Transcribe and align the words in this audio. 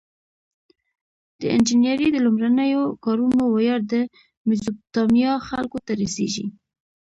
د 1.39 1.41
انجنیری 1.55 2.07
د 2.11 2.17
لومړنیو 2.25 2.83
کارونو 3.05 3.41
ویاړ 3.47 3.81
د 3.93 3.95
میزوپتامیا 4.47 5.33
خلکو 5.49 5.77
ته 5.85 5.91
رسیږي. 6.01 6.45